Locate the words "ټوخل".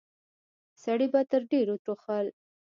1.83-2.25